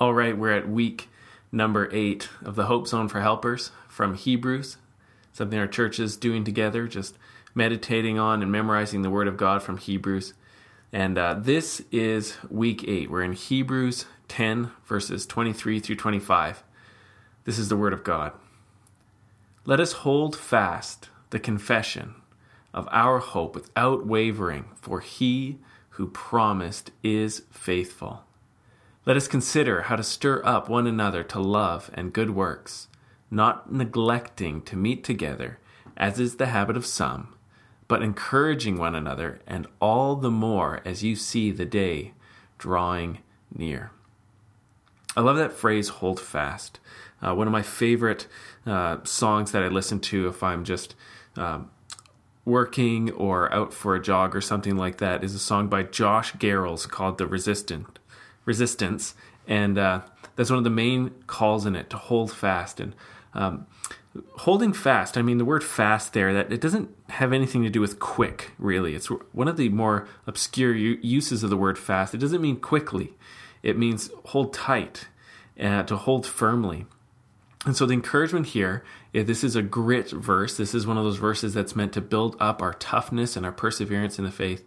[0.00, 1.08] All right, we're at week
[1.50, 4.76] number eight of the Hope Zone for Helpers from Hebrews,
[5.32, 7.18] something our church is doing together, just
[7.52, 10.34] meditating on and memorizing the Word of God from Hebrews.
[10.92, 13.10] And uh, this is week eight.
[13.10, 16.62] We're in Hebrews 10, verses 23 through 25.
[17.42, 18.30] This is the Word of God.
[19.64, 22.14] Let us hold fast the confession
[22.72, 25.58] of our hope without wavering, for he
[25.90, 28.22] who promised is faithful.
[29.08, 32.88] Let us consider how to stir up one another to love and good works,
[33.30, 35.58] not neglecting to meet together,
[35.96, 37.34] as is the habit of some,
[37.88, 42.12] but encouraging one another, and all the more as you see the day
[42.58, 43.20] drawing
[43.50, 43.92] near.
[45.16, 46.78] I love that phrase, hold fast.
[47.22, 48.26] Uh, one of my favorite
[48.66, 50.94] uh, songs that I listen to if I'm just
[51.34, 51.70] um,
[52.44, 56.34] working or out for a jog or something like that is a song by Josh
[56.34, 57.98] Garrels called The Resistant
[58.48, 59.14] resistance,
[59.46, 60.00] and uh,
[60.34, 62.80] that's one of the main calls in it to hold fast.
[62.80, 62.94] And.
[63.34, 63.66] Um,
[64.38, 67.80] holding fast i mean the word fast there that it doesn't have anything to do
[67.80, 68.94] with quick really.
[68.94, 72.14] It's one of the more obscure uses of the word fast.
[72.14, 73.14] It doesn't mean quickly.
[73.62, 75.08] It means hold tight
[75.60, 76.86] uh, to hold firmly.
[77.66, 80.56] And so the encouragement here is this is a grit verse.
[80.56, 83.52] This is one of those verses that's meant to build up our toughness and our
[83.52, 84.64] perseverance in the faith.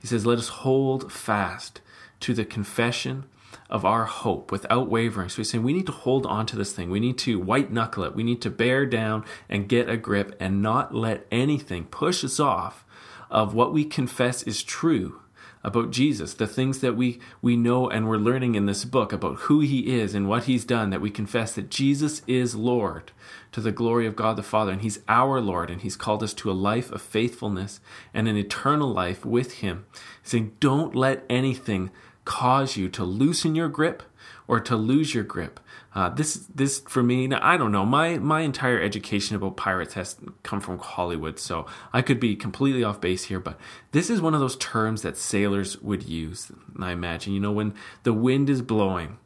[0.00, 1.80] He says let us hold fast
[2.24, 3.26] to the confession
[3.68, 5.28] of our hope without wavering.
[5.28, 6.90] So he's saying we need to hold on to this thing.
[6.90, 8.14] We need to white knuckle it.
[8.14, 12.40] We need to bear down and get a grip and not let anything push us
[12.40, 12.86] off
[13.30, 15.20] of what we confess is true
[15.62, 19.40] about Jesus, the things that we, we know and we're learning in this book about
[19.40, 23.12] who he is and what he's done, that we confess that Jesus is Lord
[23.52, 26.34] to the glory of God the Father, and he's our Lord, and he's called us
[26.34, 27.80] to a life of faithfulness
[28.12, 29.86] and an eternal life with him.
[30.22, 31.90] He's saying, don't let anything
[32.24, 34.02] cause you to loosen your grip
[34.46, 35.60] or to lose your grip.
[35.94, 37.84] Uh, this, this for me, I don't know.
[37.86, 42.82] My my entire education about pirates has come from Hollywood, so I could be completely
[42.82, 43.38] off base here.
[43.38, 43.58] But
[43.92, 46.50] this is one of those terms that sailors would use.
[46.80, 49.18] I imagine, you know, when the wind is blowing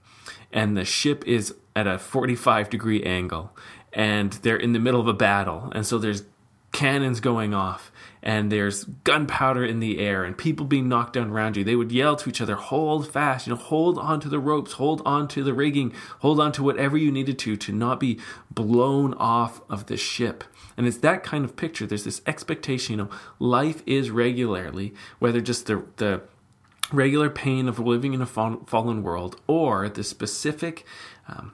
[0.53, 3.57] and the ship is at a 45 degree angle,
[3.93, 6.25] and they're in the middle of a battle, and so there's
[6.73, 7.91] cannons going off
[8.23, 11.93] and there's gunpowder in the air and people being knocked down around you, they would
[11.93, 15.29] yell to each other, hold fast, you know, hold on to the ropes, hold on
[15.29, 18.19] to the rigging, hold on to whatever you needed to, to not be
[18.51, 20.45] blown off of the ship.
[20.77, 21.87] And it's that kind of picture.
[21.87, 26.23] There's this expectation, you know, life is regularly, whether just the, the
[26.93, 30.85] regular pain of living in a fallen world or the specific
[31.29, 31.53] um,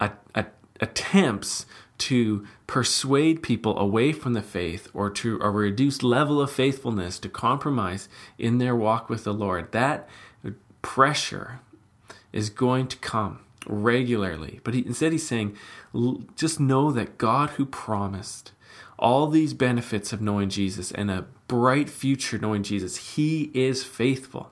[0.00, 0.46] a, a,
[0.80, 1.66] attempts
[1.98, 7.28] to persuade people away from the faith or to a reduced level of faithfulness to
[7.28, 8.08] compromise
[8.38, 9.72] in their walk with the Lord.
[9.72, 10.08] That
[10.82, 11.60] pressure
[12.32, 14.60] is going to come regularly.
[14.62, 15.56] But he, instead, he's saying,
[16.36, 18.52] just know that God who promised
[18.98, 24.50] all these benefits of knowing Jesus and a bright future knowing Jesus, he is faithful.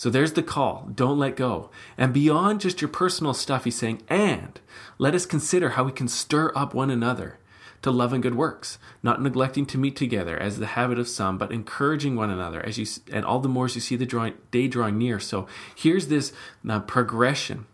[0.00, 0.88] So there's the call.
[0.94, 1.68] Don't let go.
[1.98, 4.58] And beyond just your personal stuff, he's saying, and
[4.96, 7.38] let us consider how we can stir up one another
[7.82, 11.36] to love and good works, not neglecting to meet together as the habit of some,
[11.36, 14.32] but encouraging one another as you and all the more as you see the drawing,
[14.50, 15.20] day drawing near.
[15.20, 15.46] So
[15.76, 16.32] here's this
[16.66, 17.66] uh, progression.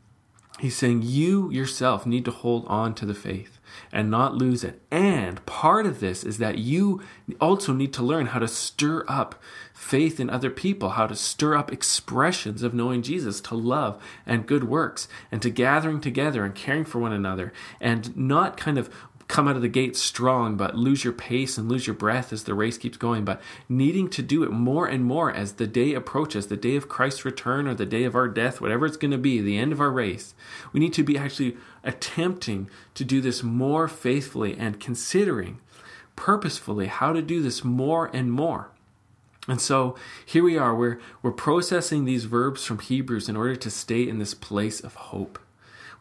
[0.58, 3.55] He's saying you yourself need to hold on to the faith
[3.92, 4.80] and not lose it.
[4.90, 7.02] And part of this is that you
[7.40, 9.40] also need to learn how to stir up
[9.74, 14.46] faith in other people, how to stir up expressions of knowing Jesus, to love and
[14.46, 18.90] good works, and to gathering together and caring for one another, and not kind of
[19.28, 22.44] come out of the gate strong, but lose your pace and lose your breath as
[22.44, 25.94] the race keeps going, but needing to do it more and more as the day
[25.94, 29.10] approaches, the day of Christ's return or the day of our death, whatever it's going
[29.10, 30.34] to be, the end of our race.
[30.72, 35.58] We need to be actually attempting to do this more faithfully and considering
[36.14, 38.70] purposefully how to do this more and more.
[39.48, 43.70] And so here we are, we're, we're processing these verbs from Hebrews in order to
[43.70, 45.38] stay in this place of hope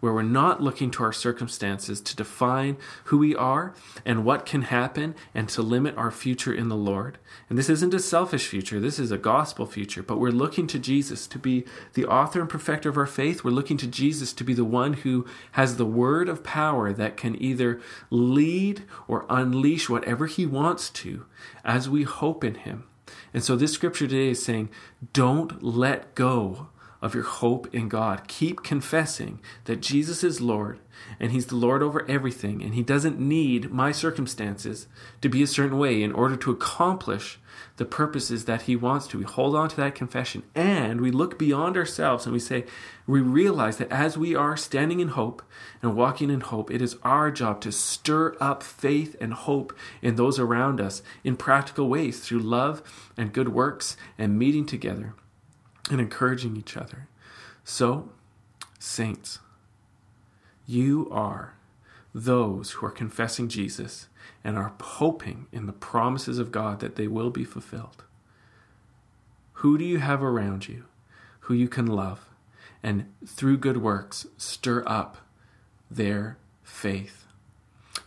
[0.06, 3.74] where we're not looking to our circumstances to define who we are
[4.06, 7.18] and what can happen and to limit our future in the Lord.
[7.50, 10.78] And this isn't a selfish future, this is a gospel future, but we're looking to
[10.78, 11.66] Jesus to be
[11.96, 13.44] the author and perfecter of our faith.
[13.44, 17.18] We're looking to Jesus to be the one who has the word of power that
[17.18, 17.82] can either
[18.12, 21.26] lead or unleash whatever he wants to
[21.64, 22.84] as we hope in him.
[23.34, 24.70] And so this scripture today is saying,
[25.14, 26.68] don't let go
[27.06, 28.28] of your hope in God.
[28.28, 30.80] Keep confessing that Jesus is Lord
[31.20, 34.88] and He's the Lord over everything, and He doesn't need my circumstances
[35.22, 37.38] to be a certain way in order to accomplish
[37.78, 39.20] the purposes that He wants to.
[39.20, 42.66] We hold on to that confession and we look beyond ourselves and we say,
[43.06, 45.44] we realize that as we are standing in hope
[45.84, 50.16] and walking in hope, it is our job to stir up faith and hope in
[50.16, 52.82] those around us in practical ways through love
[53.16, 55.14] and good works and meeting together
[55.90, 57.08] and encouraging each other.
[57.64, 58.10] So,
[58.80, 59.40] saints,
[60.66, 61.56] you are
[62.14, 64.08] those who are confessing Jesus
[64.44, 68.04] and are hoping in the promises of God that they will be fulfilled.
[69.60, 70.86] Who do you have around you
[71.42, 72.30] who you can love
[72.82, 75.18] and through good works stir up
[75.90, 77.26] their faith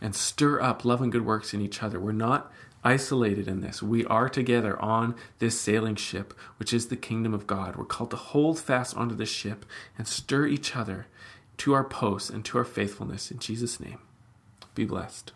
[0.01, 1.99] and stir up love and good works in each other?
[1.99, 2.51] We're not
[2.83, 3.83] isolated in this.
[3.83, 7.75] We are together on this sailing ship, which is the kingdom of God.
[7.75, 9.65] We're called to hold fast onto this ship
[9.97, 11.07] and stir each other
[11.57, 13.31] to our posts and to our faithfulness.
[13.31, 13.99] In Jesus' name,
[14.75, 15.33] be blessed.